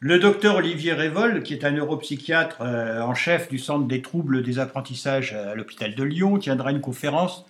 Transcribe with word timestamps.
Le 0.00 0.20
docteur 0.20 0.54
Olivier 0.54 0.92
Révol, 0.92 1.42
qui 1.42 1.54
est 1.54 1.64
un 1.64 1.72
neuropsychiatre 1.72 2.58
euh, 2.60 3.00
en 3.00 3.14
chef 3.14 3.48
du 3.48 3.58
Centre 3.58 3.88
des 3.88 4.00
troubles 4.00 4.44
des 4.44 4.60
apprentissages 4.60 5.32
à 5.32 5.56
l'hôpital 5.56 5.96
de 5.96 6.04
Lyon, 6.04 6.38
tiendra 6.38 6.70
une 6.70 6.80
conférence 6.80 7.44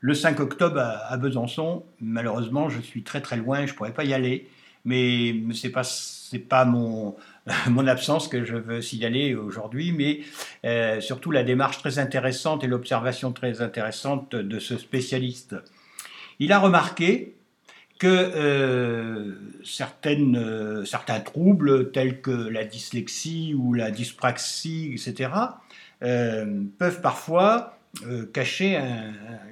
le 0.00 0.12
5 0.12 0.40
octobre 0.40 0.80
à, 0.80 1.16
Besançon. 1.16 1.84
Malheureusement, 2.00 2.68
je 2.68 2.80
suis 2.80 3.04
très 3.04 3.20
très 3.20 3.36
loin, 3.36 3.64
je 3.66 3.70
ne 3.70 3.76
pourrais 3.76 3.92
pas 3.92 4.02
y 4.02 4.12
aller, 4.12 4.48
mais 4.84 5.36
ce 5.52 5.68
n'est 5.68 6.42
pas, 6.42 6.64
mon 6.64 7.86
absence 7.86 8.26
que 8.26 8.44
je 8.44 8.56
veux 8.56 8.82
signaler 8.82 9.36
aujourd'hui, 9.36 9.92
mais 9.92 10.22
euh, 10.64 11.00
surtout 11.00 11.30
la 11.30 11.44
démarche 11.44 11.78
très 11.78 12.00
intéressante 12.00 12.64
et 12.64 12.66
l'observation 12.66 13.30
très 13.32 13.62
intéressante 13.62 14.34
de 14.34 14.58
ce 14.58 14.78
spécialiste. 14.78 15.54
Il 16.40 16.50
a 16.50 16.58
remarqué 16.58 17.36
que 18.04 18.10
euh, 18.10 19.32
certaines, 19.64 20.36
euh, 20.36 20.84
certains 20.84 21.20
troubles 21.20 21.90
tels 21.90 22.20
que 22.20 22.48
la 22.48 22.64
dyslexie 22.64 23.54
ou 23.56 23.72
la 23.72 23.90
dyspraxie, 23.90 24.92
etc., 24.92 25.30
euh, 26.02 26.64
peuvent 26.78 27.00
parfois 27.00 27.78
cacher 28.32 28.76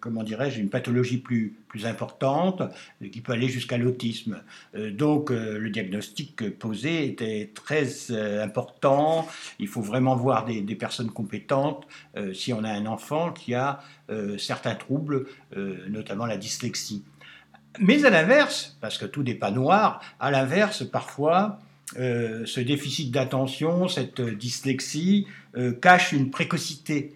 comment 0.00 0.22
dirais-je, 0.22 0.60
une 0.60 0.68
pathologie 0.68 1.16
plus, 1.16 1.56
importante 1.84 2.62
qui 3.10 3.22
peut 3.22 3.32
aller 3.32 3.48
jusqu'à 3.48 3.78
l'autisme. 3.78 4.42
donc 4.74 5.30
le 5.30 5.70
diagnostic 5.70 6.58
posé 6.58 7.06
était 7.06 7.50
très 7.54 8.12
important. 8.42 9.26
Il 9.58 9.68
faut 9.68 9.80
vraiment 9.80 10.16
voir 10.16 10.44
des 10.44 10.74
personnes 10.74 11.10
compétentes 11.10 11.86
si 12.34 12.52
on 12.52 12.62
a 12.62 12.70
un 12.70 12.84
enfant 12.84 13.32
qui 13.32 13.54
a 13.54 13.80
certains 14.36 14.74
troubles, 14.74 15.26
notamment 15.88 16.26
la 16.26 16.36
dyslexie. 16.36 17.04
Mais 17.78 18.04
à 18.04 18.10
l'inverse, 18.10 18.76
parce 18.80 18.98
que 18.98 19.06
tout 19.06 19.22
n'est 19.22 19.34
pas 19.34 19.50
noir, 19.50 20.00
à 20.20 20.30
l'inverse, 20.30 20.84
parfois, 20.84 21.58
euh, 21.98 22.44
ce 22.46 22.60
déficit 22.60 23.10
d'attention, 23.12 23.88
cette 23.88 24.20
dyslexie, 24.20 25.26
euh, 25.56 25.72
cache 25.72 26.12
une 26.12 26.30
précocité. 26.30 27.12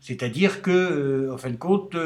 C'est-à-dire 0.00 0.62
que, 0.62 0.70
euh, 0.70 1.34
en 1.34 1.38
fin 1.38 1.50
de 1.50 1.56
compte, 1.56 1.96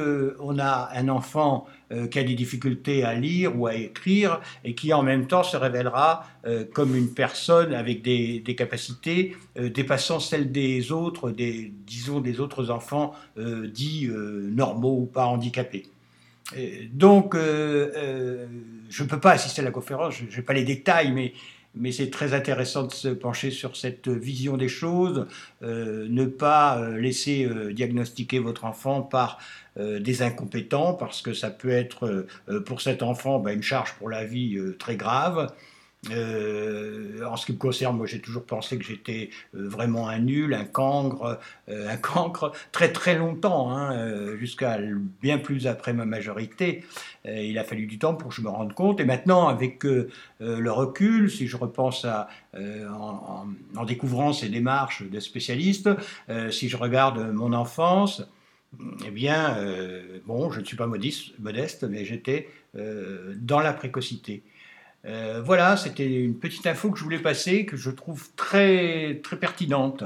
on 0.40 0.58
a 0.58 0.90
un 0.94 1.08
enfant 1.08 1.66
qui 2.10 2.18
a 2.18 2.24
des 2.24 2.34
difficultés 2.34 3.04
à 3.04 3.14
lire 3.14 3.56
ou 3.56 3.68
à 3.68 3.74
écrire 3.74 4.40
et 4.64 4.74
qui 4.74 4.92
en 4.92 5.04
même 5.04 5.28
temps 5.28 5.44
se 5.44 5.56
révélera 5.56 6.26
comme 6.72 6.96
une 6.96 7.14
personne 7.14 7.72
avec 7.72 8.02
des, 8.02 8.42
capacités 8.56 9.36
dépassant 9.56 10.18
celles 10.18 10.50
des 10.50 10.90
autres, 10.90 11.30
disons 11.30 12.18
des 12.18 12.40
autres 12.40 12.70
enfants 12.72 13.14
dits 13.36 14.10
normaux 14.10 15.02
ou 15.02 15.06
pas 15.06 15.26
handicapés 15.26 15.84
donc, 16.92 17.34
euh, 17.34 17.92
euh, 17.96 18.46
je 18.88 19.02
ne 19.02 19.08
peux 19.08 19.18
pas 19.18 19.32
assister 19.32 19.62
à 19.62 19.64
la 19.64 19.70
conférence, 19.70 20.14
je 20.28 20.36
n'ai 20.36 20.42
pas 20.42 20.52
les 20.52 20.64
détails, 20.64 21.12
mais, 21.12 21.32
c'est 21.92 22.10
très 22.10 22.32
intéressant 22.32 22.84
de 22.84 22.92
se 22.92 23.08
pencher 23.08 23.50
sur 23.50 23.76
cette 23.76 24.08
vision 24.08 24.56
des 24.56 24.68
choses, 24.68 25.26
euh, 25.62 26.06
ne 26.08 26.24
pas 26.24 26.88
laisser 26.96 27.46
diagnostiquer 27.72 28.38
votre 28.38 28.64
enfant 28.64 29.02
par 29.02 29.38
des 29.78 30.22
incompétents, 30.22 30.94
parce 30.94 31.20
que 31.20 31.34
ça 31.34 31.50
peut 31.50 31.70
être 31.70 32.26
pour 32.64 32.80
cet 32.80 33.02
enfant 33.02 33.40
ben, 33.40 33.50
une 33.50 33.62
charge 33.62 33.92
pour 33.98 34.08
la 34.08 34.24
vie 34.24 34.58
très 34.78 34.96
grave. 34.96 35.52
Euh, 36.10 37.24
en 37.24 37.36
ce 37.36 37.46
qui 37.46 37.52
me 37.52 37.58
concerne, 37.58 37.96
moi 37.96 38.06
j'ai 38.06 38.20
toujours 38.20 38.44
pensé 38.44 38.78
que 38.78 38.84
j'étais 38.84 39.30
euh, 39.54 39.68
vraiment 39.68 40.08
un 40.08 40.18
nul, 40.18 40.54
un 40.54 40.64
cancre, 40.64 41.38
euh, 41.68 41.88
un 41.88 41.96
cancre, 41.96 42.52
très 42.72 42.92
très 42.92 43.16
longtemps, 43.16 43.70
hein, 43.70 44.36
jusqu'à 44.36 44.78
bien 45.22 45.38
plus 45.38 45.66
après 45.66 45.92
ma 45.92 46.04
majorité. 46.04 46.84
il 47.24 47.58
a 47.58 47.64
fallu 47.64 47.86
du 47.86 47.98
temps 47.98 48.14
pour 48.14 48.28
que 48.28 48.34
je 48.34 48.42
me 48.42 48.48
rende 48.48 48.72
compte. 48.74 49.00
Et 49.00 49.04
maintenant, 49.04 49.48
avec 49.48 49.84
le 49.84 50.70
recul, 50.70 51.30
si 51.30 51.46
je 51.46 51.56
repense 51.56 52.04
à, 52.04 52.28
en, 52.54 53.46
en, 53.76 53.84
découvrant 53.84 54.32
ces 54.32 54.48
démarches 54.48 55.02
de 55.02 55.20
spécialistes, 55.20 55.90
si 56.50 56.68
je 56.68 56.76
regarde 56.76 57.32
mon 57.32 57.52
enfance, 57.52 58.22
eh 59.06 59.10
bien, 59.10 59.56
bon, 60.26 60.50
je 60.50 60.60
ne 60.60 60.64
suis 60.64 60.76
pas 60.76 60.86
modeste, 60.86 61.38
modeste 61.38 61.84
mais 61.84 62.04
j'étais 62.04 62.48
dans 62.74 63.60
la 63.60 63.72
précocité. 63.72 64.42
Euh, 65.06 65.40
voilà, 65.44 65.76
c'était 65.76 66.20
une 66.20 66.38
petite 66.38 66.66
info 66.66 66.90
que 66.90 66.98
je 66.98 67.04
voulais 67.04 67.20
passer, 67.20 67.64
que 67.64 67.76
je 67.76 67.90
trouve 67.90 68.28
très, 68.34 69.20
très 69.22 69.36
pertinente. 69.36 70.04